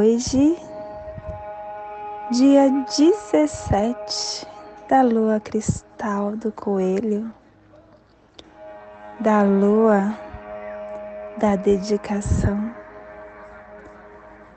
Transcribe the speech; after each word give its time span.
Hoje, 0.00 0.56
dia 2.30 2.70
17 2.70 4.46
da 4.88 5.02
lua 5.02 5.40
cristal 5.40 6.36
do 6.36 6.52
coelho, 6.52 7.34
da 9.18 9.42
lua 9.42 10.16
da 11.38 11.56
dedicação, 11.56 12.72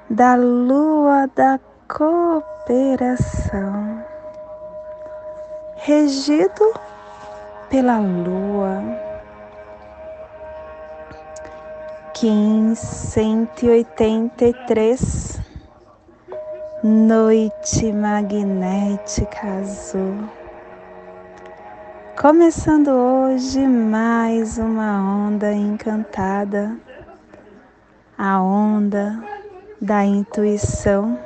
da 0.08 0.36
lua 0.36 1.26
da 1.36 1.60
cooperação, 1.88 4.06
regido 5.78 6.72
pela 7.68 7.98
lua. 7.98 9.10
Kim 12.14 12.76
183 12.76 15.31
Noite 16.84 17.94
Magnética 17.94 19.60
Azul. 19.60 20.28
Começando 22.20 22.88
hoje 22.90 23.68
mais 23.68 24.58
uma 24.58 25.28
onda 25.28 25.54
encantada, 25.54 26.76
a 28.18 28.42
onda 28.42 29.24
da 29.80 30.04
intuição, 30.04 31.20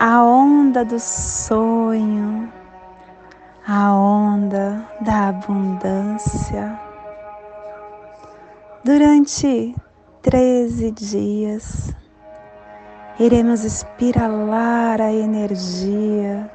a 0.00 0.20
onda 0.20 0.84
do 0.84 0.98
sonho, 0.98 2.52
a 3.68 3.94
onda 3.94 4.84
da 5.00 5.28
abundância. 5.28 6.76
Durante 8.82 9.76
13 10.22 10.90
dias, 10.90 11.94
iremos 13.18 13.64
espiralar 13.64 15.00
a 15.00 15.10
energia 15.10 16.50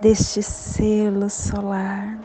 deste 0.00 0.42
selo 0.42 1.30
solar. 1.30 2.18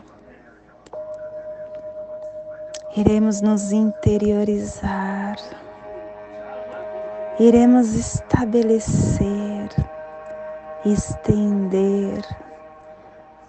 Iremos 2.96 3.40
nos 3.40 3.72
interiorizar, 3.72 5.36
iremos 7.40 7.94
estabelecer, 7.94 9.68
estender, 10.84 12.22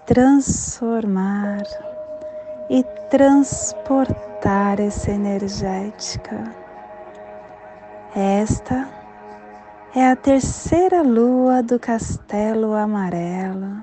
transformar 0.05 1.63
e 2.69 2.83
transportar 3.09 4.79
essa 4.79 5.11
energética. 5.11 6.43
Esta 8.15 8.94
é 9.95 10.11
a 10.11 10.15
terceira 10.15 11.01
lua 11.01 11.63
do 11.63 11.79
castelo 11.79 12.73
amarelo. 12.73 13.81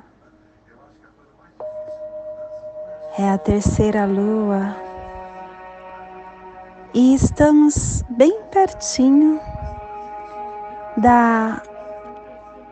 É 3.19 3.31
a 3.31 3.39
terceira 3.39 4.05
lua 4.05 4.77
e 6.93 7.15
estamos 7.15 8.05
bem 8.11 8.43
pertinho 8.51 9.41
da 10.99 11.63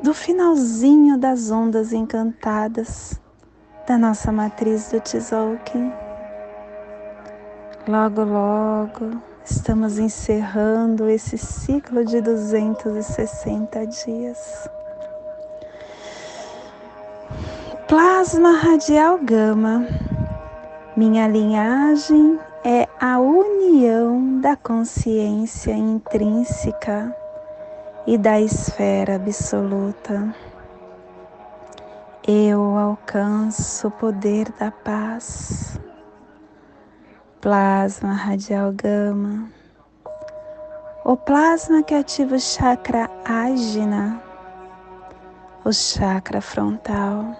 do 0.03 0.12
finalzinho 0.12 1.17
das 1.17 1.50
ondas 1.50 1.95
encantadas 1.95 3.19
da 3.87 3.97
nossa 3.97 4.31
matriz 4.31 4.91
do 4.91 5.00
Tzolk'in. 5.00 5.91
Logo, 7.89 8.23
logo 8.23 9.30
estamos 9.50 9.99
encerrando 9.99 11.09
esse 11.09 11.37
ciclo 11.37 12.05
de 12.05 12.21
260 12.21 13.87
dias. 13.87 14.69
Plasma 17.88 18.53
radial 18.53 19.19
gama. 19.19 19.87
Minha 20.97 21.27
linhagem 21.27 22.38
é 22.65 22.87
a 23.00 23.19
união 23.19 24.41
da 24.41 24.56
consciência 24.56 25.72
intrínseca 25.72 27.15
e 28.06 28.17
da 28.17 28.41
esfera 28.41 29.17
absoluta 29.17 30.34
eu 32.28 32.77
alcanço 32.77 33.88
o 33.88 33.91
poder 33.91 34.53
da 34.53 34.71
paz. 34.71 35.80
Plasma 37.41 38.12
radial 38.12 38.71
gama. 38.71 39.49
O 41.03 41.17
plasma 41.17 41.83
que 41.83 41.95
ativa 41.95 42.34
o 42.34 42.39
chakra 42.39 43.09
ágina, 43.25 44.23
o 45.65 45.73
chakra 45.73 46.43
frontal, 46.43 47.34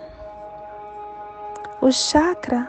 o 1.83 1.93
chakra 1.93 2.67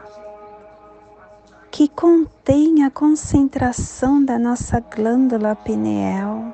que 1.72 1.88
contém 1.88 2.84
a 2.84 2.92
concentração 2.92 4.22
da 4.26 4.38
nossa 4.38 4.82
glândula 4.82 5.56
pineal 5.56 6.54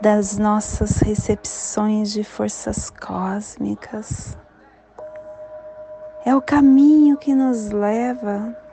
das 0.00 0.36
nossas 0.36 0.98
recepções 0.98 2.10
de 2.10 2.24
forças 2.24 2.90
cósmicas. 2.90 4.36
É 6.26 6.34
o 6.34 6.42
caminho 6.42 7.16
que 7.16 7.32
nos 7.32 7.70
leva 7.70 8.63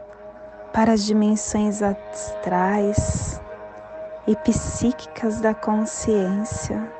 para 0.74 0.94
as 0.94 1.04
dimensões 1.04 1.82
astrais 1.82 3.42
e 4.28 4.36
psíquicas 4.36 5.42
da 5.42 5.54
consciência. 5.54 6.92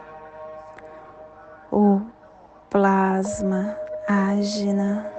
O 1.72 2.02
plasma 2.70 3.78
ágina, 4.08 5.10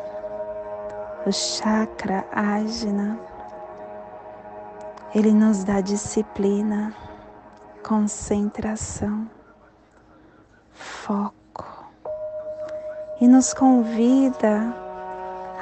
o 1.26 1.32
chakra 1.32 2.24
ágina, 2.30 3.18
ele 5.14 5.32
nos 5.32 5.64
dá 5.64 5.80
disciplina 5.80 6.94
concentração, 7.82 9.28
foco 10.72 11.64
e 13.20 13.26
nos 13.26 13.52
convida 13.52 14.91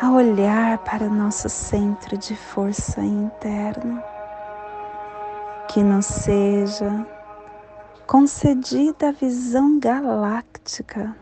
a 0.01 0.11
olhar 0.11 0.79
para 0.79 1.05
o 1.05 1.11
nosso 1.11 1.47
centro 1.51 2.17
de 2.17 2.35
força 2.35 3.03
interno, 3.03 4.03
que 5.69 5.83
nos 5.83 6.07
seja 6.07 7.07
concedida 8.07 9.11
a 9.11 9.13
visão 9.13 9.79
galáctica 9.79 11.15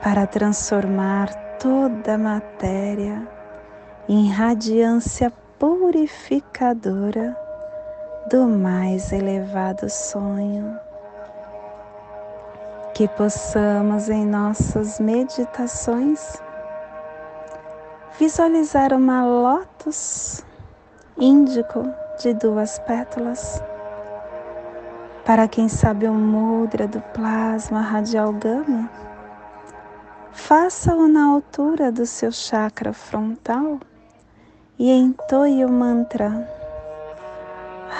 para 0.00 0.24
transformar 0.24 1.34
toda 1.58 2.14
a 2.14 2.18
matéria 2.18 3.26
em 4.08 4.30
radiância 4.30 5.32
purificadora 5.58 7.36
do 8.30 8.46
mais 8.46 9.12
elevado 9.12 9.90
sonho. 9.90 10.78
Que 12.94 13.08
possamos 13.08 14.08
em 14.08 14.24
nossas 14.24 15.00
meditações 15.00 16.40
visualizar 18.18 18.92
uma 18.92 19.24
lótus 19.24 20.44
índico 21.16 21.88
de 22.20 22.34
duas 22.34 22.78
pétalas. 22.80 23.62
Para 25.24 25.46
quem 25.46 25.68
sabe 25.68 26.08
o 26.08 26.12
mudra 26.12 26.88
do 26.88 27.00
plasma 27.00 27.80
radial 27.80 28.32
gama, 28.32 28.90
faça-o 30.32 31.06
na 31.06 31.26
altura 31.26 31.92
do 31.92 32.04
seu 32.04 32.32
chakra 32.32 32.92
frontal 32.92 33.78
e 34.78 34.90
entoie 34.90 35.64
o 35.64 35.70
mantra 35.70 36.48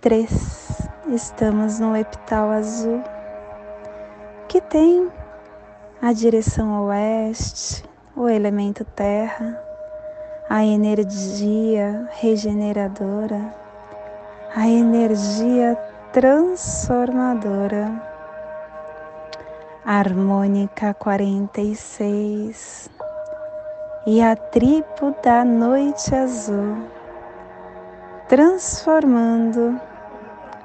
3. 0.01 0.89
Estamos 1.13 1.79
no 1.79 1.95
epital 1.95 2.49
azul 2.49 3.03
que 4.47 4.59
tem 4.59 5.11
a 6.01 6.11
direção 6.11 6.87
oeste, 6.87 7.85
o 8.15 8.27
elemento 8.27 8.83
terra, 8.83 9.61
a 10.49 10.65
energia 10.65 12.09
regeneradora, 12.13 13.53
a 14.55 14.67
energia 14.67 15.77
transformadora. 16.11 18.09
Harmônica 19.85 20.95
46 20.95 22.89
e 24.07 24.19
a 24.19 24.35
tribo 24.35 25.15
da 25.23 25.45
noite 25.45 26.15
azul, 26.15 26.87
transformando 28.27 29.79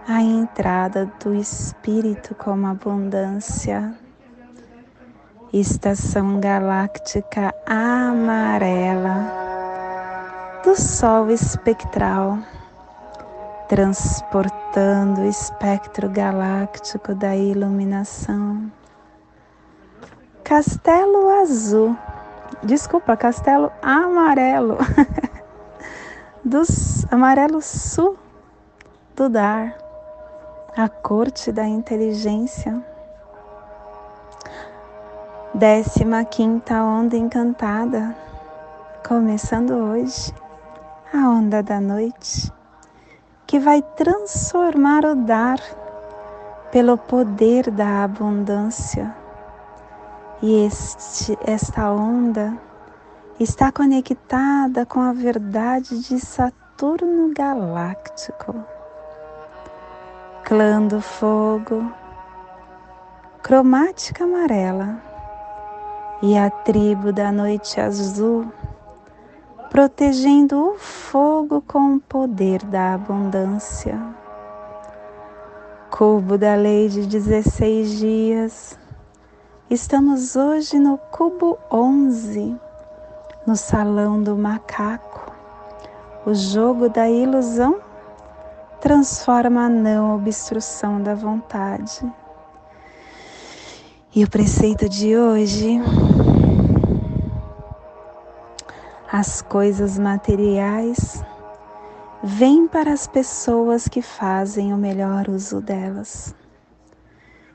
a 0.09 0.23
entrada 0.23 1.11
do 1.23 1.35
Espírito 1.35 2.33
como 2.37 2.69
abundância. 2.69 3.93
Estação 5.53 6.39
galáctica 6.39 7.53
amarela 7.67 9.33
do 10.63 10.77
Sol 10.77 11.29
espectral, 11.31 12.39
transportando 13.69 15.23
o 15.23 15.29
espectro 15.29 16.09
galáctico 16.09 17.13
da 17.15 17.35
iluminação. 17.35 18.71
Castelo 20.45 21.41
Azul, 21.41 21.97
desculpa, 22.63 23.17
Castelo 23.17 23.73
Amarelo, 23.83 24.79
dos 26.45 27.05
Amarelo 27.11 27.61
Sul 27.61 28.17
do 29.17 29.29
Dar 29.29 29.86
a 30.77 30.91
corte 30.91 31.51
da 31.51 31.67
inteligência. 31.67 32.85
Décima 35.55 36.23
quinta 36.23 36.83
onda 36.83 37.17
encantada, 37.17 38.15
começando 39.09 39.71
hoje, 39.71 40.35
a 41.15 41.31
onda 41.31 41.63
da 41.63 41.81
noite, 41.81 42.53
que 43.47 43.59
vai 43.59 43.81
transformar 43.81 45.07
o 45.07 45.15
dar 45.15 45.59
pelo 46.71 46.99
poder 46.99 47.71
da 47.71 48.05
abundância. 48.05 49.17
E 50.43 50.67
este, 50.67 51.39
esta 51.47 51.91
onda 51.91 52.53
está 53.41 53.73
conectada 53.73 54.85
com 54.85 55.01
a 55.01 55.15
verdade 55.15 56.03
de 56.03 56.21
Saturno 56.21 57.33
galáctico 57.35 58.76
clã 60.47 60.81
do 60.81 61.01
fogo, 61.01 61.93
cromática 63.43 64.23
amarela 64.23 65.03
e 66.23 66.39
a 66.39 66.49
tribo 66.49 67.13
da 67.13 67.33
noite 67.33 67.81
azul, 67.81 68.47
protegendo 69.71 70.69
o 70.69 70.79
fogo 70.79 71.61
com 71.63 71.97
o 71.97 72.01
poder 72.01 72.63
da 72.63 72.95
abundância. 72.95 74.01
Cubo 75.91 76.39
da 76.39 76.55
lei 76.55 76.89
de 76.91 77.09
16 77.09 77.99
dias. 77.99 78.79
Estamos 79.69 80.37
hoje 80.37 80.79
no 80.79 80.97
cubo 80.97 81.59
11, 81.73 82.55
no 83.45 83.57
salão 83.57 84.23
do 84.23 84.37
macaco, 84.37 85.33
o 86.25 86.33
jogo 86.33 86.89
da 86.89 87.11
ilusão 87.11 87.86
transforma 88.87 89.63
a 89.65 89.69
não 89.69 90.15
obstrução 90.15 91.03
da 91.03 91.13
vontade. 91.13 92.09
E 94.15 94.23
o 94.23 94.31
preceito 94.31 94.89
de 94.89 95.19
hoje, 95.19 95.81
as 99.11 99.43
coisas 99.43 99.99
materiais 99.99 101.21
vêm 102.23 102.69
para 102.69 102.93
as 102.93 103.09
pessoas 103.09 103.89
que 103.89 104.01
fazem 104.01 104.73
o 104.73 104.77
melhor 104.77 105.29
uso 105.29 105.61
delas. 105.61 106.33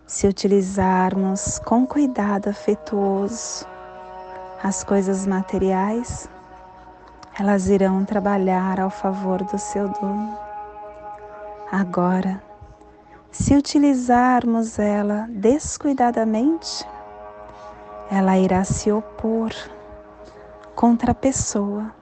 Se 0.05 0.27
utilizarmos 0.27 1.59
com 1.59 1.87
cuidado 1.87 2.49
afetuoso 2.49 3.65
as 4.61 4.83
coisas 4.83 5.25
materiais, 5.25 6.29
elas 7.39 7.69
irão 7.69 8.03
trabalhar 8.03 8.81
ao 8.81 8.89
favor 8.89 9.41
do 9.45 9.57
seu 9.57 9.87
dono. 9.87 10.50
Agora, 11.71 12.43
se 13.31 13.55
utilizarmos 13.55 14.77
ela 14.77 15.25
descuidadamente, 15.29 16.85
ela 18.11 18.37
irá 18.37 18.61
se 18.65 18.91
opor 18.91 19.51
contra 20.75 21.13
a 21.13 21.15
pessoa. 21.15 21.95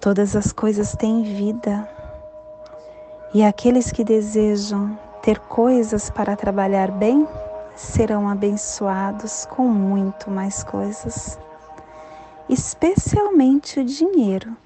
Todas 0.00 0.34
as 0.34 0.52
coisas 0.52 0.96
têm 0.96 1.22
vida 1.22 1.88
e 3.32 3.44
aqueles 3.44 3.92
que 3.92 4.02
desejam 4.02 4.98
ter 5.22 5.38
coisas 5.38 6.10
para 6.10 6.34
trabalhar 6.34 6.90
bem 6.90 7.24
serão 7.76 8.28
abençoados 8.28 9.46
com 9.46 9.68
muito 9.68 10.28
mais 10.28 10.64
coisas, 10.64 11.38
especialmente 12.48 13.78
o 13.78 13.84
dinheiro, 13.84 14.56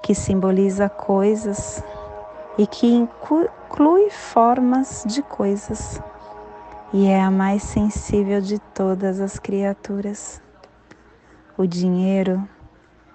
que 0.00 0.14
simboliza 0.14 0.88
coisas 0.88 1.82
e 2.58 2.66
que 2.66 2.86
inclui 2.86 4.10
formas 4.10 5.04
de 5.06 5.22
coisas 5.22 6.00
e 6.92 7.06
é 7.06 7.20
a 7.20 7.30
mais 7.30 7.62
sensível 7.62 8.40
de 8.40 8.58
todas 8.58 9.18
as 9.18 9.38
criaturas. 9.38 10.42
O 11.56 11.66
dinheiro 11.66 12.46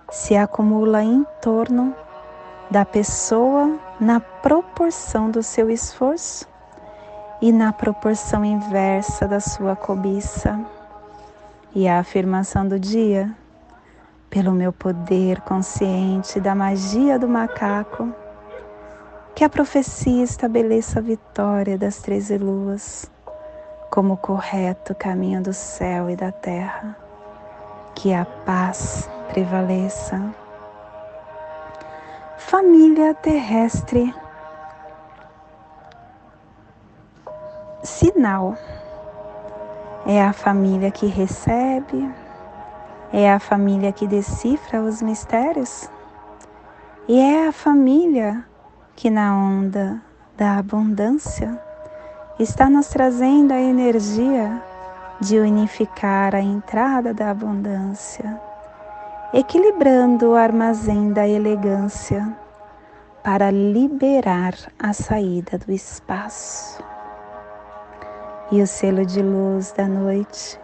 se 0.09 0.35
acumula 0.35 1.03
em 1.03 1.23
torno 1.41 1.95
da 2.71 2.83
pessoa 2.83 3.79
na 3.99 4.19
proporção 4.19 5.29
do 5.29 5.43
seu 5.43 5.69
esforço 5.69 6.47
e 7.39 7.51
na 7.51 7.71
proporção 7.71 8.43
inversa 8.43 9.27
da 9.27 9.39
sua 9.39 9.75
cobiça. 9.75 10.59
E 11.75 11.87
a 11.87 11.99
afirmação 11.99 12.67
do 12.67 12.79
dia, 12.79 13.31
pelo 14.29 14.51
meu 14.51 14.73
poder 14.73 15.41
consciente 15.41 16.39
da 16.39 16.55
magia 16.55 17.19
do 17.19 17.27
macaco, 17.27 18.11
que 19.37 19.43
a 19.43 19.49
profecia 19.49 20.23
estabeleça 20.23 20.97
a 20.97 21.01
vitória 21.03 21.77
das 21.77 21.97
treze 21.99 22.39
luas 22.39 23.07
como 23.91 24.15
o 24.15 24.17
correto 24.17 24.95
caminho 24.95 25.43
do 25.43 25.53
céu 25.53 26.09
e 26.09 26.15
da 26.15 26.31
terra. 26.31 26.97
Que 27.93 28.15
a 28.15 28.25
paz 28.25 29.07
prevaleça. 29.27 30.33
Família 32.39 33.13
terrestre. 33.13 34.11
Sinal. 37.83 38.57
É 40.07 40.19
a 40.19 40.33
família 40.33 40.89
que 40.89 41.05
recebe, 41.05 42.11
é 43.13 43.31
a 43.31 43.39
família 43.39 43.91
que 43.91 44.07
decifra 44.07 44.81
os 44.81 44.99
mistérios, 45.03 45.87
e 47.07 47.19
é 47.19 47.49
a 47.49 47.51
família 47.51 48.43
que 48.97 49.11
na 49.11 49.37
onda 49.37 50.01
da 50.35 50.57
abundância 50.57 51.61
está 52.39 52.67
nos 52.67 52.87
trazendo 52.87 53.53
a 53.53 53.61
energia 53.61 54.59
de 55.21 55.37
unificar 55.37 56.33
a 56.33 56.41
entrada 56.41 57.13
da 57.13 57.29
abundância, 57.29 58.41
equilibrando 59.31 60.31
o 60.31 60.35
armazém 60.35 61.13
da 61.13 61.27
elegância 61.27 62.35
para 63.23 63.51
liberar 63.51 64.55
a 64.79 64.91
saída 64.93 65.59
do 65.59 65.71
espaço. 65.71 66.83
E 68.51 68.63
o 68.63 68.65
selo 68.65 69.05
de 69.05 69.21
luz 69.21 69.71
da 69.73 69.87
noite 69.87 70.59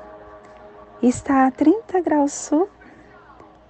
está 1.04 1.46
a 1.46 1.52
30 1.52 2.02
graus 2.02 2.34
sul 2.34 2.68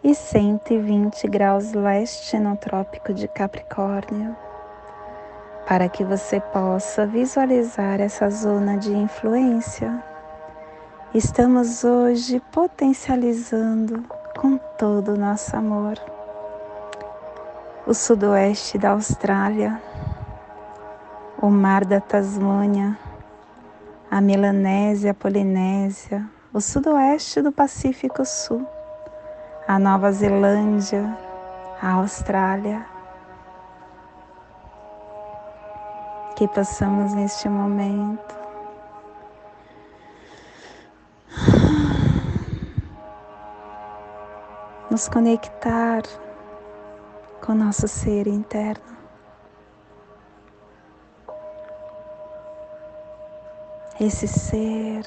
e 0.01 0.15
120 0.15 1.27
graus 1.27 1.73
leste 1.73 2.39
no 2.39 2.55
Trópico 2.55 3.13
de 3.13 3.27
Capricórnio 3.27 4.37
para 5.73 5.89
que 5.89 6.03
você 6.03 6.39
possa 6.39 7.03
visualizar 7.03 7.99
essa 7.99 8.29
zona 8.29 8.77
de 8.77 8.93
influência. 8.93 10.03
Estamos 11.15 11.83
hoje 11.83 12.39
potencializando 12.51 14.03
com 14.37 14.55
todo 14.77 15.13
o 15.13 15.17
nosso 15.17 15.57
amor 15.57 15.97
o 17.87 17.93
sudoeste 17.95 18.77
da 18.77 18.91
Austrália, 18.91 19.81
o 21.41 21.49
mar 21.49 21.83
da 21.85 21.99
Tasmânia, 21.99 22.95
a 24.11 24.21
Melanésia, 24.21 25.09
a 25.09 25.15
Polinésia, 25.15 26.23
o 26.53 26.61
sudoeste 26.61 27.41
do 27.41 27.51
Pacífico 27.51 28.23
Sul, 28.23 28.63
a 29.67 29.79
Nova 29.79 30.11
Zelândia, 30.11 31.17
a 31.81 31.93
Austrália, 31.93 32.92
que 36.35 36.47
passamos 36.47 37.13
neste 37.13 37.47
momento. 37.47 38.35
Nos 44.89 45.07
conectar 45.09 46.03
com 47.41 47.53
nosso 47.53 47.87
ser 47.87 48.27
interno. 48.27 48.93
Esse 53.99 54.27
ser 54.27 55.05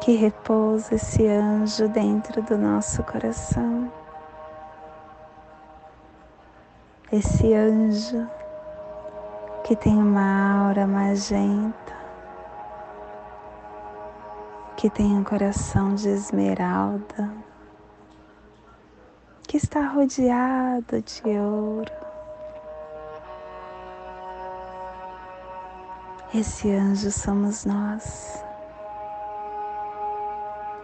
que 0.00 0.16
repousa 0.16 0.94
esse 0.94 1.26
anjo 1.26 1.88
dentro 1.88 2.42
do 2.42 2.56
nosso 2.56 3.02
coração. 3.02 3.99
Esse 7.12 7.52
anjo 7.54 8.30
que 9.64 9.74
tem 9.74 9.96
uma 9.96 10.66
aura 10.66 10.86
magenta, 10.86 11.92
que 14.76 14.88
tem 14.88 15.18
um 15.18 15.24
coração 15.24 15.96
de 15.96 16.08
esmeralda, 16.08 17.34
que 19.42 19.56
está 19.56 19.88
rodeado 19.88 21.02
de 21.02 21.36
ouro. 21.36 21.92
Esse 26.32 26.70
anjo 26.70 27.10
somos 27.10 27.64
nós 27.64 28.44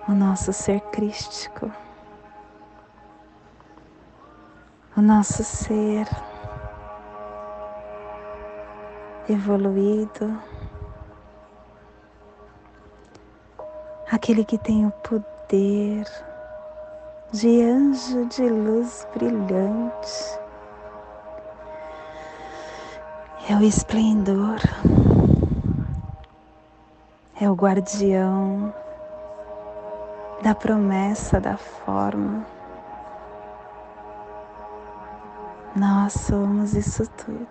o 0.08 0.12
nosso 0.12 0.52
ser 0.52 0.80
crístico, 0.90 1.70
o 4.96 5.02
nosso 5.02 5.44
ser 5.44 6.08
evoluído, 9.28 10.40
aquele 14.10 14.42
que 14.42 14.56
tem 14.56 14.86
o 14.86 14.90
poder 14.90 16.06
de 17.30 17.62
anjo 17.62 18.24
de 18.26 18.48
luz 18.48 19.06
brilhante. 19.12 20.40
É 23.50 23.54
o 23.54 23.62
esplendor, 23.62 24.60
é 27.38 27.50
o 27.50 27.54
guardião 27.54 28.72
da 30.42 30.54
promessa 30.54 31.38
da 31.38 31.58
forma. 31.58 32.55
Nós 35.76 36.14
somos 36.14 36.72
isso 36.72 37.06
tudo. 37.18 37.46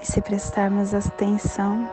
E 0.00 0.06
se 0.06 0.22
prestarmos 0.22 0.94
atenção, 0.94 1.90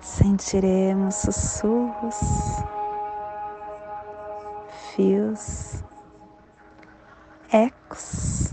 sentiremos 0.00 1.14
sussurros, 1.14 2.16
fios, 4.96 5.84
ecos 7.52 8.52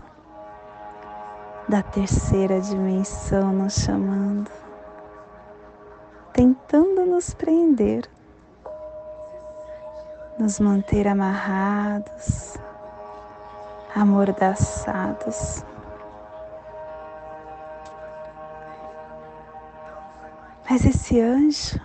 da 1.67 1.81
terceira 1.81 2.61
dimensão 2.61 3.51
nos 3.51 3.73
chamando, 3.73 4.51
tentando 6.31 7.03
nos 7.03 7.33
prender, 7.33 8.07
nos 10.37 10.59
manter 10.59 11.07
amarrados, 11.07 12.57
amordaçados. 13.95 15.63
Mas 20.69 20.85
esse 20.85 21.21
anjo, 21.21 21.79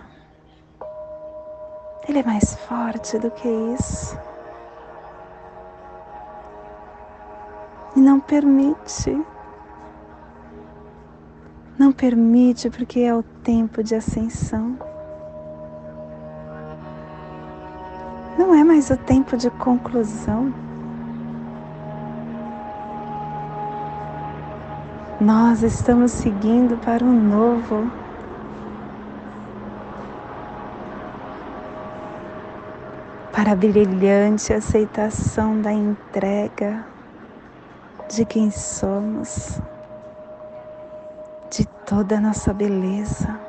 ele 2.07 2.19
é 2.19 2.23
mais 2.23 2.55
forte 2.55 3.17
do 3.19 3.29
que 3.31 3.47
isso. 3.47 4.17
E 7.95 7.99
não 7.99 8.19
permite 8.19 9.15
não 11.81 11.91
permite 11.91 12.69
porque 12.69 12.99
é 12.99 13.15
o 13.15 13.23
tempo 13.23 13.83
de 13.83 13.95
ascensão. 13.95 14.77
Não 18.41 18.55
é 18.55 18.63
mais 18.63 18.89
o 18.89 18.97
tempo 18.97 19.37
de 19.37 19.51
conclusão. 19.51 20.51
Nós 25.21 25.61
estamos 25.61 26.11
seguindo 26.11 26.75
para 26.77 27.03
o 27.03 27.13
novo. 27.13 27.87
Para 33.31 33.51
a 33.51 33.55
brilhante 33.55 34.51
aceitação 34.51 35.61
da 35.61 35.71
entrega 35.71 36.83
de 38.09 38.25
quem 38.25 38.49
somos 38.49 39.61
de 41.51 41.63
toda 41.85 42.17
a 42.17 42.19
nossa 42.19 42.51
beleza, 42.51 43.39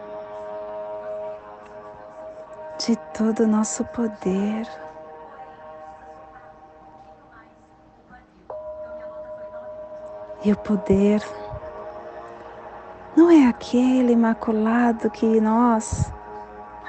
de 2.86 2.96
todo 3.14 3.44
o 3.44 3.46
nosso 3.46 3.84
poder. 3.86 4.66
E 10.44 10.50
o 10.50 10.56
poder 10.56 11.22
não 13.16 13.30
é 13.30 13.46
aquele 13.46 14.12
imaculado 14.12 15.08
que 15.10 15.40
nós 15.40 16.12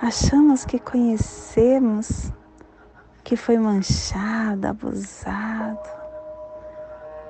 achamos 0.01 0.65
que 0.65 0.79
conhecemos, 0.79 2.31
que 3.23 3.35
foi 3.35 3.57
manchado, 3.57 4.67
abusado, 4.67 5.89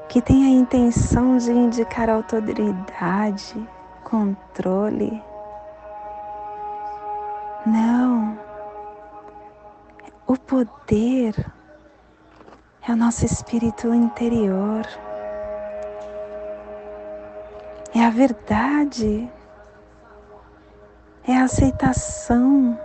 que 0.08 0.22
tem 0.22 0.46
a 0.46 0.50
intenção 0.50 1.38
de 1.38 1.52
indicar 1.52 2.10
autoridade, 2.10 3.68
controle. 4.06 5.22
Não. 7.66 8.43
O 10.34 10.36
poder 10.36 11.36
é 12.82 12.92
o 12.92 12.96
nosso 12.96 13.24
espírito 13.24 13.94
interior. 13.94 14.84
É 17.94 18.04
a 18.04 18.10
verdade. 18.10 19.32
É 21.28 21.38
a 21.38 21.44
aceitação 21.44 22.76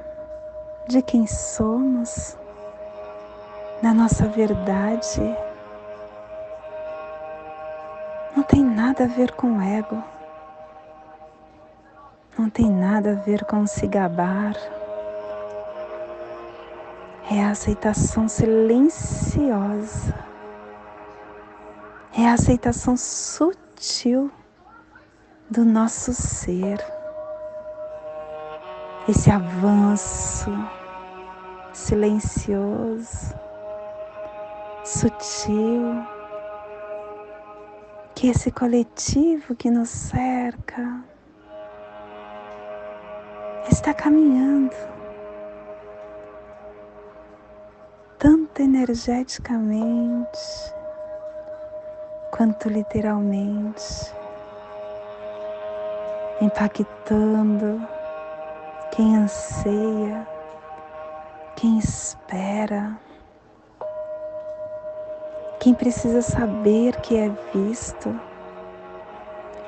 de 0.88 1.00
quem 1.00 1.26
somos, 1.26 2.36
da 3.82 3.94
nossa 3.94 4.26
verdade. 4.26 5.22
Não 8.36 8.42
tem 8.42 8.62
nada 8.62 9.04
a 9.04 9.06
ver 9.06 9.32
com 9.32 9.58
ego 9.62 10.04
não 12.38 12.48
tem 12.48 12.70
nada 12.70 13.10
a 13.10 13.14
ver 13.14 13.44
com 13.44 13.66
se 13.66 13.84
gabar. 13.88 14.54
É 17.30 17.44
a 17.44 17.50
aceitação 17.50 18.26
silenciosa. 18.26 20.14
É 22.16 22.26
a 22.26 22.32
aceitação 22.32 22.96
sutil 22.96 24.30
do 25.50 25.64
nosso 25.64 26.12
ser. 26.14 26.78
Esse 29.06 29.30
avanço 29.30 30.50
silencioso, 31.72 33.34
sutil, 34.84 36.04
que 38.14 38.28
esse 38.28 38.50
coletivo 38.50 39.54
que 39.54 39.70
nos 39.70 39.88
cerca 39.88 41.04
está 43.70 43.94
caminhando, 43.94 44.74
tanto 48.18 48.60
energeticamente 48.62 50.38
quanto 52.30 52.68
literalmente, 52.68 54.12
impactando 56.40 57.80
quem 58.90 59.16
anseia, 59.16 60.26
quem 61.56 61.78
espera, 61.78 62.98
quem 65.60 65.74
precisa 65.74 66.20
saber 66.22 67.00
que 67.00 67.16
é 67.16 67.30
visto, 67.54 68.20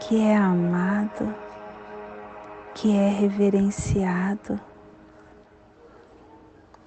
que 0.01 0.23
é 0.23 0.37
amado 0.37 1.35
que 2.75 2.97
é 2.97 3.09
reverenciado, 3.11 4.59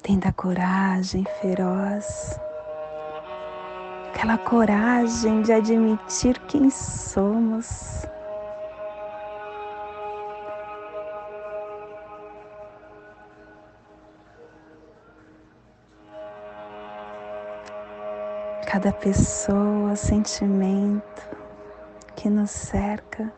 tem 0.04 0.20
da 0.20 0.34
coragem 0.34 1.24
feroz, 1.40 2.38
aquela 4.10 4.38
coragem 4.38 5.42
de 5.42 5.54
admitir 5.54 6.38
quem 6.42 6.70
somos. 6.70 8.06
Cada 18.68 18.92
pessoa, 18.92 19.96
sentimento 19.96 21.30
que 22.14 22.30
nos 22.30 22.52
cerca, 22.52 23.32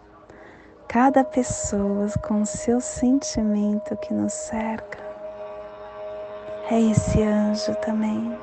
cada 0.87 1.23
pessoa 1.23 2.07
com 2.23 2.41
o 2.41 2.45
seu 2.45 2.81
sentimento 2.81 3.95
que 3.97 4.11
nos 4.11 4.33
cerca. 4.33 5.04
É 6.67 6.81
esse 6.81 7.21
anjo 7.21 7.75
também. 7.75 8.35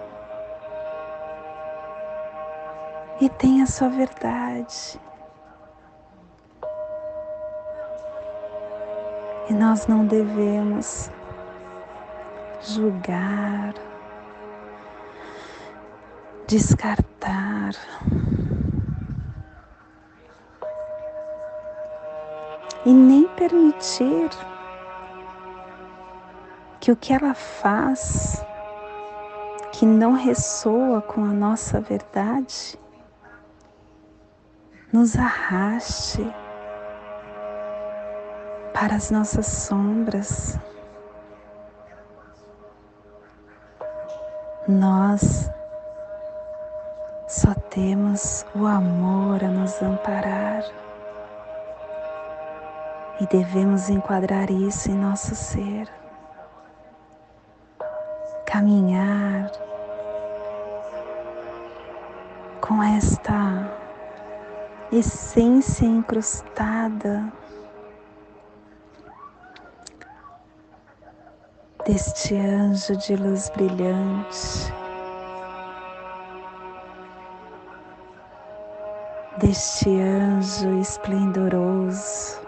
E 3.20 3.28
tem 3.28 3.62
a 3.62 3.66
sua 3.66 3.88
verdade. 3.88 5.00
E 9.50 9.52
nós 9.52 9.88
não 9.88 10.06
devemos 10.06 11.10
julgar, 12.60 13.74
descartar. 16.46 17.72
E 22.86 22.92
nem 22.92 23.26
permitir 23.28 24.30
que 26.82 26.90
o 26.90 26.96
que 26.96 27.12
ela 27.12 27.32
faz, 27.32 28.44
que 29.70 29.86
não 29.86 30.14
ressoa 30.14 31.00
com 31.00 31.22
a 31.22 31.32
nossa 31.32 31.80
verdade, 31.80 32.76
nos 34.92 35.16
arraste 35.16 36.26
para 38.74 38.96
as 38.96 39.12
nossas 39.12 39.46
sombras. 39.46 40.58
Nós 44.66 45.48
só 47.28 47.54
temos 47.70 48.44
o 48.57 48.66
amor 48.66 49.44
a 49.44 49.48
nos 49.48 49.80
amparar 49.80 50.64
e 53.20 53.26
devemos 53.28 53.88
enquadrar 53.88 54.50
isso 54.50 54.90
em 54.90 54.96
nosso 54.96 55.37
ser. 55.37 56.01
Caminhar 58.62 59.51
com 62.61 62.81
esta 62.81 63.77
essência 64.92 65.85
incrustada 65.85 67.33
deste 71.85 72.37
anjo 72.37 72.96
de 72.98 73.16
luz 73.16 73.51
brilhante, 73.51 74.72
deste 79.38 79.90
anjo 79.90 80.79
esplendoroso, 80.79 82.40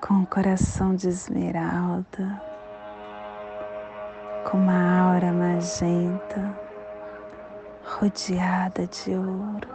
com 0.00 0.26
coração 0.26 0.96
de 0.96 1.08
esmeralda, 1.08 2.53
com 4.44 4.58
uma 4.58 5.12
aura 5.12 5.32
magenta, 5.32 6.54
rodeada 7.84 8.86
de 8.86 9.14
ouro. 9.14 9.68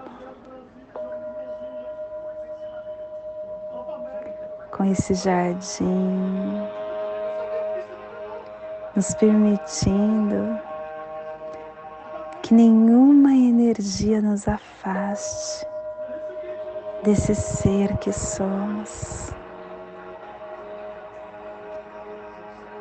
Com 4.71 4.85
esse 4.85 5.13
jardim 5.13 6.67
nos 8.95 9.13
permitindo 9.15 10.59
que 12.41 12.53
nenhuma 12.53 13.33
energia 13.33 14.21
nos 14.21 14.47
afaste 14.47 15.65
desse 17.03 17.35
ser 17.35 17.97
que 17.97 18.11
somos. 18.11 19.31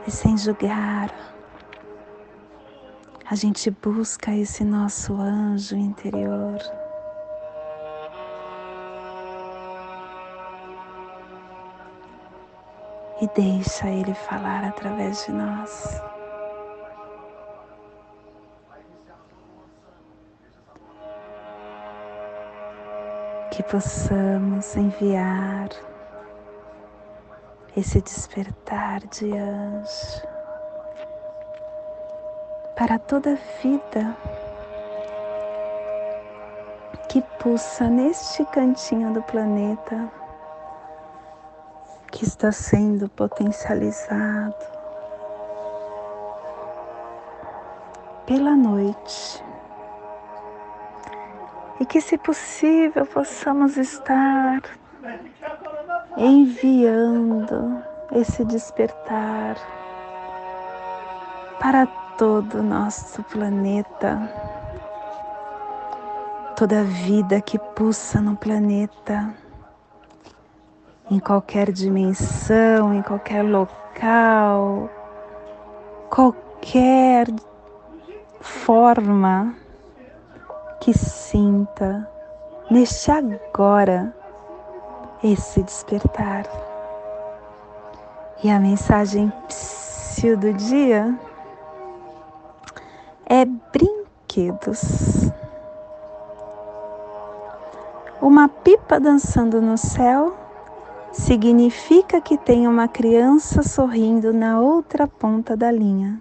E 0.07 0.11
sem 0.11 0.37
julgar, 0.39 1.13
a 3.31 3.35
gente 3.35 3.71
busca 3.71 4.35
esse 4.35 4.65
nosso 4.65 5.15
anjo 5.15 5.77
interior. 5.77 6.59
e 13.21 13.27
deixa 13.35 13.89
Ele 13.89 14.15
falar 14.15 14.65
através 14.65 15.27
de 15.27 15.33
nós. 15.33 16.01
Que 23.51 23.61
possamos 23.65 24.77
enviar 24.77 25.69
esse 27.77 28.01
despertar 28.01 29.01
de 29.09 29.37
anjo 29.37 30.38
para 32.79 32.97
toda 32.97 33.37
vida 33.61 34.17
que 37.09 37.21
pulsa 37.43 37.89
neste 37.89 38.45
cantinho 38.45 39.13
do 39.13 39.21
planeta 39.25 40.09
que 42.13 42.25
está 42.25 42.53
sendo 42.53 43.09
potencializado 43.09 44.55
pela 48.25 48.55
noite. 48.55 49.45
E 51.81 51.87
que, 51.87 52.01
se 52.01 52.17
possível, 52.17 53.07
possamos 53.07 53.77
estar 53.77 54.63
enviando 56.17 57.83
esse 58.13 58.45
despertar 58.45 59.57
para 61.61 61.87
todo 62.19 62.59
o 62.59 62.63
nosso 62.65 63.23
planeta, 63.23 64.19
toda 66.57 66.83
vida 66.83 67.41
que 67.41 67.57
pulsa 67.57 68.21
no 68.21 68.37
planeta. 68.37 69.33
Em 71.09 71.21
qualquer 71.21 71.71
dimensão, 71.71 72.93
em 72.93 73.03
qualquer 73.03 73.43
local, 73.43 74.91
qualquer 76.11 77.29
forma 78.41 79.55
que 80.81 80.93
sinta 80.93 82.07
neste 82.69 83.13
agora 83.13 84.13
esse 85.23 85.63
despertar. 85.63 86.45
E 88.43 88.51
a 88.51 88.59
mensagem 88.59 89.33
do 90.37 90.53
dia 90.53 91.17
é 93.29 93.45
brinquedos. 93.45 95.31
Uma 98.23 98.49
pipa 98.49 98.99
dançando 98.99 99.61
no 99.61 99.77
céu 99.77 100.35
significa 101.13 102.21
que 102.23 102.39
tem 102.39 102.67
uma 102.67 102.89
criança 102.89 103.63
sorrindo 103.63 104.33
na 104.33 104.59
outra 104.59 105.07
ponta 105.07 105.55
da 105.55 105.71
linha. 105.71 106.21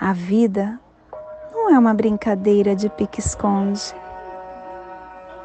A 0.00 0.14
vida 0.14 0.80
não 1.52 1.70
é 1.70 1.78
uma 1.78 1.92
brincadeira 1.92 2.74
de 2.74 2.88
pique-esconde. 2.88 3.94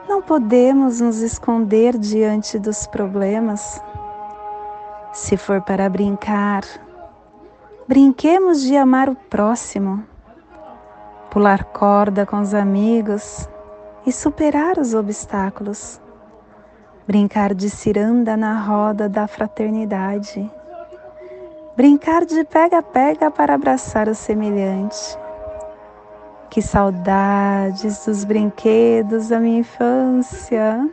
Não 0.07 0.21
podemos 0.21 1.01
nos 1.01 1.19
esconder 1.19 1.97
diante 1.97 2.57
dos 2.57 2.87
problemas. 2.87 3.81
Se 5.11 5.35
for 5.35 5.61
para 5.61 5.89
brincar, 5.89 6.63
brinquemos 7.85 8.61
de 8.61 8.77
amar 8.77 9.09
o 9.09 9.15
próximo, 9.15 10.03
pular 11.29 11.63
corda 11.65 12.25
com 12.25 12.41
os 12.41 12.53
amigos 12.53 13.47
e 14.05 14.11
superar 14.11 14.77
os 14.77 14.93
obstáculos 14.93 15.99
brincar 17.07 17.55
de 17.55 17.69
ciranda 17.69 18.35
na 18.35 18.59
roda 18.59 19.07
da 19.07 19.27
fraternidade, 19.27 20.51
brincar 21.75 22.25
de 22.25 22.43
pega-pega 22.43 23.31
para 23.31 23.55
abraçar 23.55 24.09
o 24.09 24.13
semelhante. 24.13 25.17
Que 26.49 26.61
saudades 26.61 28.05
dos 28.05 28.25
brinquedos 28.25 29.29
da 29.29 29.39
minha 29.39 29.59
infância. 29.59 30.89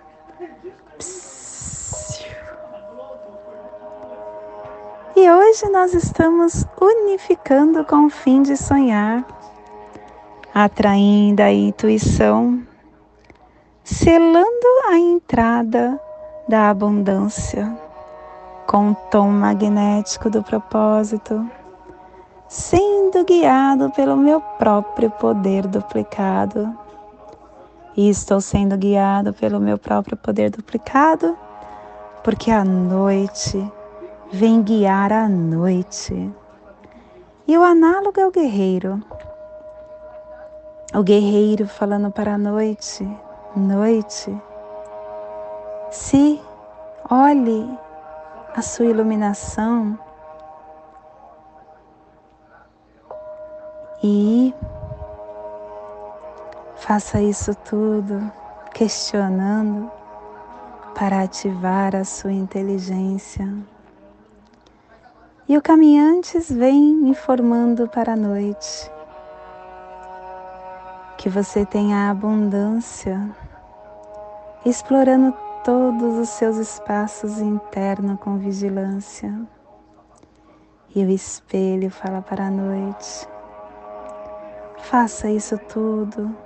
E 5.17 5.31
hoje 5.31 5.69
nós 5.71 5.95
estamos 5.95 6.67
unificando 6.81 7.85
com 7.85 8.07
o 8.07 8.11
fim 8.11 8.43
de 8.43 8.57
sonhar, 8.57 9.25
atraindo 10.55 11.43
a 11.43 11.53
intuição, 11.53 12.63
selando 13.83 14.67
a 14.89 14.97
entrada 14.97 16.01
da 16.49 16.71
abundância 16.71 17.77
com 18.65 18.93
o 18.93 18.95
tom 19.11 19.31
magnético 19.31 20.31
do 20.31 20.45
propósito, 20.45 21.45
sendo 22.47 23.25
guiado 23.25 23.91
pelo 23.91 24.17
meu 24.17 24.41
próprio 24.41 25.11
poder 25.11 25.67
duplicado. 25.67 26.73
E 27.97 28.09
estou 28.09 28.41
sendo 28.41 28.77
guiado 28.77 29.33
pelo 29.33 29.59
meu 29.59 29.77
próprio 29.77 30.17
poder 30.17 30.51
duplicado, 30.51 31.37
porque 32.23 32.53
a 32.53 32.65
noite 32.65 33.69
vem 34.33 34.63
guiar 34.63 35.13
a 35.13 35.29
noite. 35.29 36.33
E 37.47 37.59
o 37.59 37.63
análogo 37.63 38.21
é 38.21 38.27
o 38.27 38.31
guerreiro. 38.31 39.03
O 40.95 41.03
guerreiro 41.03 41.67
falando 41.67 42.09
para 42.09 42.35
a 42.35 42.39
noite, 42.39 43.05
noite, 43.57 44.33
se 45.91 46.41
olhe 47.11 47.69
a 48.55 48.63
sua 48.63 48.87
iluminação 48.87 49.99
e 54.05 54.55
faça 56.77 57.21
isso 57.21 57.53
tudo 57.57 58.31
questionando 58.73 59.91
para 60.95 61.23
ativar 61.23 61.97
a 61.97 62.05
sua 62.05 62.31
inteligência. 62.31 63.53
E 65.49 65.59
o 65.59 65.61
caminhantes 65.61 66.49
vem 66.53 67.09
informando 67.09 67.89
para 67.89 68.13
a 68.13 68.17
noite 68.17 68.94
que 71.25 71.31
você 71.31 71.65
tenha 71.65 72.11
abundância, 72.11 73.19
explorando 74.63 75.35
todos 75.65 76.19
os 76.19 76.29
seus 76.29 76.59
espaços 76.59 77.39
internos 77.39 78.21
com 78.21 78.37
vigilância. 78.37 79.35
E 80.95 81.03
o 81.03 81.09
espelho 81.09 81.91
fala 81.91 82.21
para 82.21 82.49
a 82.49 82.51
noite. 82.51 83.27
Faça 84.81 85.31
isso 85.31 85.57
tudo, 85.57 86.37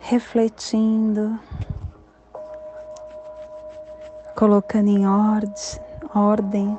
refletindo, 0.00 1.38
colocando 4.34 4.88
em 4.88 5.06
ordem, 5.06 5.54
ordem 6.12 6.78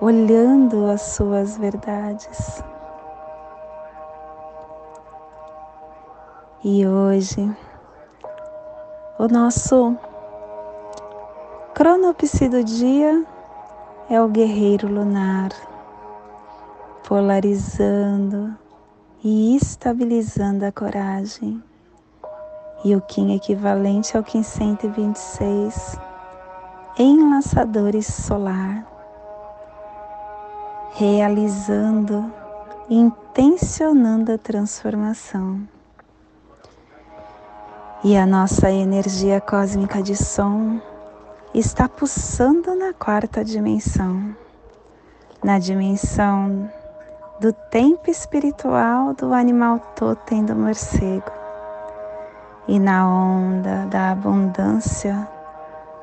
olhando 0.00 0.86
as 0.86 1.02
suas 1.02 1.58
verdades. 1.58 2.64
E 6.62 6.86
hoje, 6.86 7.50
o 9.18 9.26
nosso 9.28 9.96
cronopsi 11.74 12.48
do 12.48 12.62
dia 12.62 13.24
é 14.10 14.20
o 14.20 14.28
guerreiro 14.28 14.86
lunar, 14.86 15.50
polarizando 17.08 18.54
e 19.24 19.56
estabilizando 19.56 20.66
a 20.66 20.72
coragem. 20.72 21.62
E 22.84 22.94
o 22.94 23.00
Kim 23.00 23.34
equivalente 23.34 24.16
ao 24.16 24.22
Kim 24.22 24.42
126, 24.42 25.98
enlaçadores 26.98 28.06
solar 28.06 28.86
realizando 30.92 32.30
intencionando 32.90 34.32
a 34.32 34.38
transformação. 34.38 35.66
E 38.02 38.16
a 38.16 38.24
nossa 38.24 38.70
energia 38.70 39.42
cósmica 39.42 40.02
de 40.02 40.16
som 40.16 40.80
está 41.52 41.86
pulsando 41.86 42.74
na 42.74 42.94
quarta 42.94 43.44
dimensão, 43.44 44.34
na 45.44 45.58
dimensão 45.58 46.66
do 47.38 47.52
tempo 47.52 48.10
espiritual 48.10 49.12
do 49.12 49.34
animal 49.34 49.78
totem 49.94 50.42
do 50.42 50.56
morcego. 50.56 51.30
E 52.66 52.78
na 52.78 53.06
onda 53.06 53.84
da 53.90 54.12
abundância, 54.12 55.28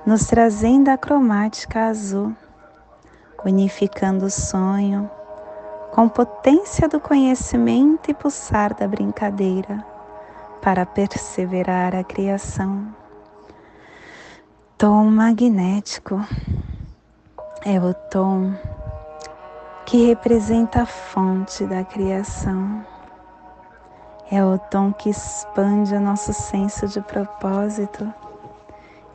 nos 0.06 0.28
trazendo 0.28 0.90
a 0.90 0.98
cromática 1.00 1.88
azul 1.88 2.32
unificando 3.44 4.28
o 4.28 4.30
sonho 4.30 5.10
com 5.92 6.08
potência 6.08 6.88
do 6.88 7.00
conhecimento 7.00 8.12
e 8.12 8.14
pulsar 8.14 8.76
da 8.76 8.88
brincadeira 8.88 9.97
para 10.68 10.86
perseverar 10.86 11.96
a 11.96 12.04
criação. 12.04 12.94
Tom 14.78 15.06
magnético 15.06 16.20
é 17.66 17.80
o 17.80 17.94
tom 17.94 18.54
que 19.86 20.08
representa 20.08 20.82
a 20.82 20.86
fonte 20.86 21.66
da 21.66 21.86
criação. 21.86 22.86
É 24.30 24.44
o 24.44 24.60
tom 24.60 24.92
que 24.92 25.10
expande 25.10 25.96
o 25.96 26.02
nosso 26.02 26.34
senso 26.34 26.86
de 26.86 27.00
propósito 27.00 28.14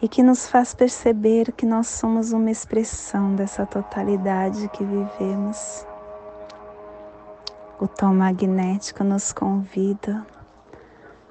e 0.01 0.09
que 0.09 0.23
nos 0.23 0.49
faz 0.49 0.73
perceber 0.73 1.53
que 1.53 1.67
nós 1.67 1.87
somos 1.87 2.33
uma 2.33 2.51
expressão 2.51 3.35
dessa 3.35 3.67
totalidade 3.67 4.71
que 4.71 4.83
vivemos. 4.83 5.87
O 7.79 7.87
tom 7.87 8.15
magnético 8.15 9.05
nos 9.05 9.35
convida 9.35 10.32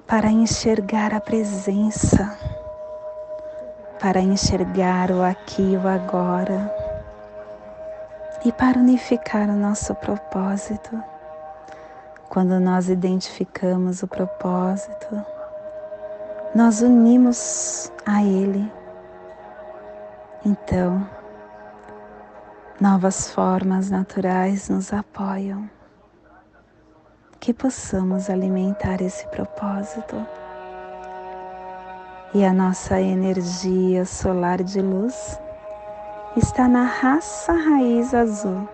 para 0.06 0.30
enxergar 0.30 1.14
a 1.14 1.20
presença, 1.20 2.38
para 4.00 4.20
enxergar 4.20 5.10
o 5.10 5.22
aqui 5.22 5.72
e 5.72 5.76
o 5.76 5.88
agora 5.88 6.70
e 8.44 8.52
para 8.52 8.78
unificar 8.78 9.48
o 9.48 9.56
nosso 9.56 9.94
propósito. 9.94 11.02
Quando 12.28 12.58
nós 12.58 12.88
identificamos 12.88 14.02
o 14.02 14.08
propósito, 14.08 15.24
nós 16.54 16.82
unimos 16.82 17.92
a 18.04 18.22
Ele. 18.22 18.70
Então, 20.44 21.06
novas 22.80 23.30
formas 23.30 23.90
naturais 23.90 24.68
nos 24.68 24.92
apoiam, 24.92 25.70
que 27.42 27.52
possamos 27.52 28.30
alimentar 28.30 29.02
esse 29.02 29.26
propósito. 29.26 30.14
E 32.32 32.44
a 32.44 32.52
nossa 32.52 33.00
energia 33.00 34.04
solar 34.04 34.62
de 34.62 34.80
luz 34.80 35.40
está 36.36 36.68
na 36.68 36.84
raça 36.84 37.52
raiz 37.52 38.14
azul, 38.14 38.68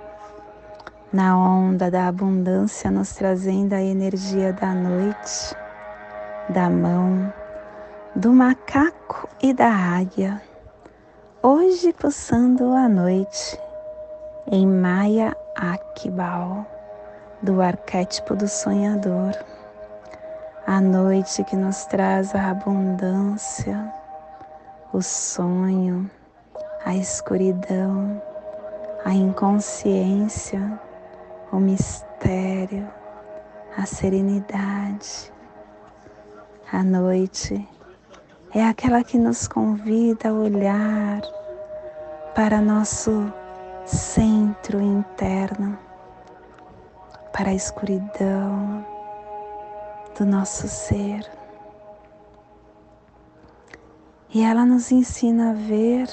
na 1.11 1.35
onda 1.35 1.90
da 1.90 2.09
abundância, 2.09 2.90
nos 2.90 3.14
trazendo 3.14 3.72
a 3.72 3.81
energia 3.81 4.52
da 4.52 4.74
noite, 4.74 5.57
da 6.50 6.68
mão, 6.68 7.33
do 8.14 8.35
macaco 8.35 9.26
e 9.42 9.54
da 9.54 9.70
águia, 9.70 10.42
hoje 11.42 11.90
pulsando 11.94 12.74
a 12.74 12.87
noite 12.87 13.59
em 14.46 14.66
Maya 14.66 15.35
Akibal, 15.57 16.66
do 17.42 17.61
arquétipo 17.62 18.35
do 18.35 18.48
sonhador, 18.48 19.33
a 20.66 20.81
noite 20.81 21.44
que 21.44 21.57
nos 21.57 21.87
traz 21.87 22.35
a 22.35 22.51
abundância, 22.51 23.92
o 24.92 25.01
sonho, 25.01 26.11
a 26.85 26.94
escuridão, 26.94 28.20
a 29.05 29.12
inconsciência, 29.12 30.81
o 31.53 31.57
mistério, 31.57 32.88
a 33.77 33.87
serenidade, 33.87 35.33
a 36.72 36.83
noite 36.83 37.66
é 38.55 38.64
aquela 38.64 39.05
que 39.05 39.18
nos 39.18 39.46
convida 39.46 40.31
a 40.31 40.33
olhar 40.33 41.22
para 42.35 42.61
nosso 42.61 43.33
centro 43.87 44.81
interno, 44.81 45.79
para 47.38 47.51
a 47.51 47.55
escuridão 47.55 48.85
do 50.18 50.27
nosso 50.27 50.66
ser. 50.66 51.24
E 54.35 54.42
ela 54.42 54.66
nos 54.66 54.90
ensina 54.90 55.51
a 55.51 55.55
ver 55.55 56.09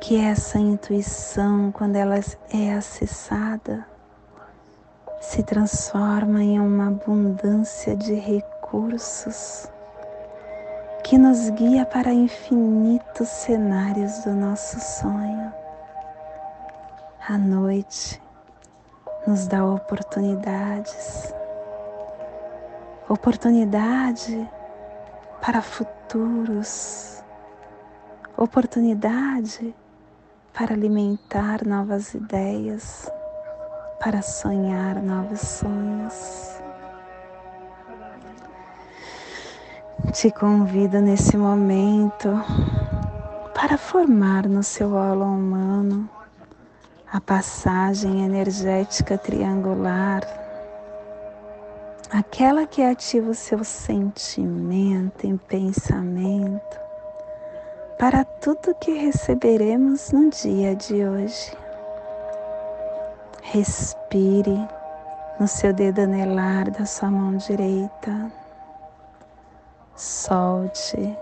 que 0.00 0.18
essa 0.18 0.58
intuição, 0.58 1.70
quando 1.70 1.96
ela 1.96 2.14
é 2.50 2.72
acessada, 2.72 3.86
se 5.20 5.42
transforma 5.42 6.42
em 6.42 6.58
uma 6.58 6.88
abundância 6.88 7.94
de 7.94 8.14
recursos 8.14 9.68
que 11.04 11.18
nos 11.18 11.50
guia 11.50 11.84
para 11.84 12.10
infinitos 12.10 13.28
cenários 13.28 14.20
do 14.24 14.30
nosso 14.30 14.80
sonho. 14.80 15.52
A 17.28 17.36
noite 17.36 18.22
nos 19.26 19.46
dá 19.46 19.64
oportunidades, 19.64 21.32
oportunidade 23.08 24.50
para 25.40 25.62
futuros, 25.62 27.22
oportunidade 28.36 29.74
para 30.52 30.74
alimentar 30.74 31.64
novas 31.64 32.14
ideias, 32.14 33.08
para 34.00 34.22
sonhar 34.22 35.00
novos 35.00 35.40
sonhos. 35.40 36.60
Te 40.12 40.32
convido 40.32 41.00
nesse 41.00 41.36
momento 41.36 42.28
para 43.54 43.78
formar 43.78 44.48
no 44.48 44.64
seu 44.64 44.96
aula 44.98 45.26
humano 45.26 46.10
a 47.12 47.20
passagem 47.20 48.24
energética 48.24 49.18
triangular, 49.18 50.22
aquela 52.10 52.66
que 52.66 52.82
ativa 52.82 53.30
o 53.30 53.34
seu 53.34 53.62
sentimento 53.62 55.26
e 55.26 55.36
pensamento 55.36 56.80
para 57.98 58.24
tudo 58.24 58.74
que 58.76 58.92
receberemos 58.92 60.10
no 60.10 60.30
dia 60.30 60.74
de 60.74 61.04
hoje. 61.04 61.54
Respire 63.42 64.66
no 65.38 65.46
seu 65.46 65.74
dedo 65.74 66.00
anelar 66.00 66.70
da 66.70 66.86
sua 66.86 67.10
mão 67.10 67.36
direita. 67.36 68.32
Solte 69.94 71.14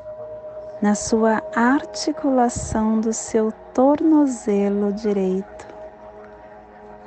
na 0.80 0.94
sua 0.94 1.42
articulação 1.54 3.00
do 3.00 3.12
seu 3.12 3.50
tornozelo 3.74 4.92
direito. 4.92 5.69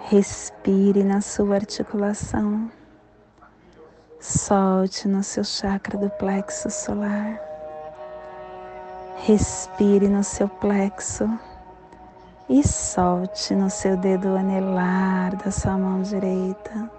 Respire 0.10 1.02
na 1.02 1.22
sua 1.22 1.56
articulação. 1.56 2.70
Solte 4.20 5.08
no 5.08 5.24
seu 5.24 5.46
chakra 5.46 5.98
do 5.98 6.10
plexo 6.10 6.70
solar. 6.70 7.40
Respire 9.26 10.10
no 10.10 10.22
seu 10.22 10.50
plexo 10.50 11.28
e 12.50 12.68
solte 12.68 13.56
no 13.56 13.70
seu 13.70 13.96
dedo 13.96 14.36
anelar 14.36 15.38
da 15.38 15.50
sua 15.50 15.78
mão 15.78 16.02
direita, 16.02 16.92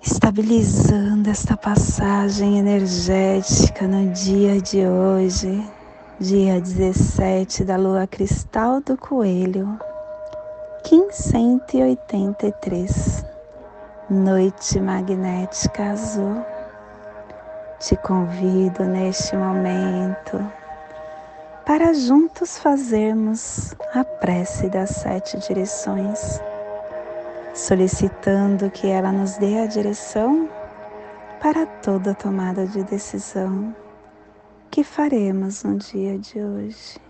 estabilizando 0.00 1.28
esta 1.28 1.56
passagem 1.56 2.58
energética 2.58 3.88
no 3.88 4.12
dia 4.12 4.60
de 4.60 4.86
hoje, 4.86 5.68
dia 6.20 6.60
17 6.60 7.64
da 7.64 7.76
lua 7.76 8.06
cristal 8.06 8.80
do 8.80 8.96
coelho, 8.96 9.76
1583, 10.82 13.24
noite 14.08 14.80
magnética 14.80 15.90
azul 15.92 16.44
te 17.78 17.96
convido 17.96 18.84
neste 18.84 19.36
momento 19.36 20.40
para 21.64 21.94
juntos 21.94 22.58
fazermos 22.58 23.76
a 23.94 24.02
prece 24.04 24.68
das 24.68 24.90
sete 24.90 25.38
direções, 25.38 26.42
solicitando 27.54 28.68
que 28.70 28.88
ela 28.88 29.12
nos 29.12 29.36
dê 29.36 29.60
a 29.60 29.66
direção 29.66 30.48
para 31.40 31.66
toda 31.66 32.14
tomada 32.14 32.66
de 32.66 32.82
decisão 32.84 33.76
que 34.70 34.82
faremos 34.82 35.62
no 35.62 35.76
dia 35.76 36.18
de 36.18 36.42
hoje. 36.42 37.09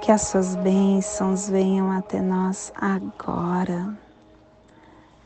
que 0.00 0.10
as 0.10 0.22
suas 0.22 0.56
bênçãos 0.56 1.48
venham 1.48 1.90
até 1.92 2.20
nós 2.20 2.72
agora 2.74 3.94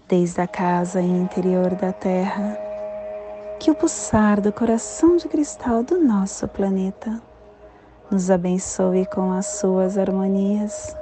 desde 0.08 0.40
a 0.40 0.46
casa 0.46 1.00
interior 1.00 1.74
da 1.74 1.92
Terra, 1.92 2.58
que 3.58 3.70
o 3.70 3.74
pulsar 3.74 4.40
do 4.40 4.52
coração 4.52 5.16
de 5.16 5.28
cristal 5.28 5.82
do 5.82 5.98
nosso 5.98 6.46
planeta 6.48 7.22
nos 8.10 8.30
abençoe 8.30 9.06
com 9.06 9.32
as 9.32 9.46
suas 9.46 9.96
harmonias, 9.96 10.94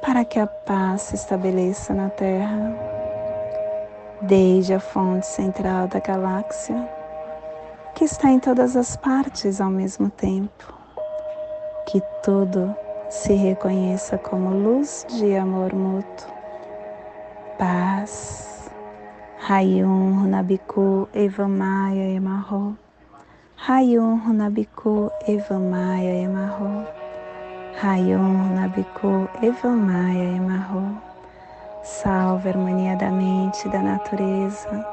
para 0.00 0.24
que 0.24 0.38
a 0.38 0.46
paz 0.46 1.02
se 1.02 1.14
estabeleça 1.16 1.92
na 1.92 2.10
Terra, 2.10 2.72
desde 4.22 4.74
a 4.74 4.80
fonte 4.80 5.26
central 5.26 5.88
da 5.88 5.98
galáxia, 5.98 6.88
que 7.94 8.04
está 8.04 8.30
em 8.30 8.38
todas 8.38 8.76
as 8.76 8.96
partes 8.96 9.60
ao 9.60 9.70
mesmo 9.70 10.08
tempo, 10.08 10.72
que 11.86 12.00
tudo 12.22 12.74
se 13.12 13.34
reconheça 13.34 14.16
como 14.16 14.48
luz 14.48 15.04
de 15.06 15.36
amor 15.36 15.74
mútuo 15.74 16.32
paz. 17.58 18.70
Rayum 19.38 20.20
Runabiku 20.20 21.06
Evamaya 21.12 22.08
Emarro. 22.08 22.74
Rayum 23.54 24.16
Runabiku 24.16 25.10
Evamaya 25.28 26.22
Emarro. 26.24 26.86
Rayum 27.82 28.48
Runabiku 28.48 29.28
Evamaya 29.42 30.36
Emarro. 30.38 30.96
Salve 31.82 32.48
a 32.48 32.52
harmonia 32.52 32.96
da 32.96 33.10
mente 33.10 33.68
e 33.68 33.70
da 33.70 33.82
natureza. 33.82 34.86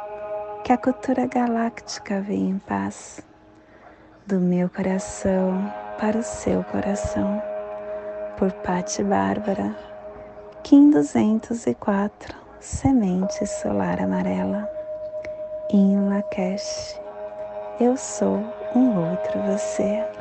Que 0.65 0.73
a 0.73 0.77
cultura 0.77 1.25
galáctica 1.25 2.19
venha 2.19 2.49
em 2.49 2.59
paz. 2.59 3.21
Do 4.27 4.41
meu 4.41 4.69
coração 4.69 5.71
para 5.97 6.17
o 6.17 6.23
seu 6.23 6.65
coração. 6.65 7.48
Por 8.39 8.53
Patti 8.53 9.03
Bárbara. 9.03 9.75
Kim 10.63 10.91
204 10.91 12.37
semente 12.61 13.45
solar 13.45 14.01
amarela. 14.01 14.65
Em 15.69 15.99
Lakesh, 16.07 16.97
eu 17.81 17.97
sou 17.97 18.41
um 18.73 19.09
outro 19.11 19.41
você. 19.41 20.18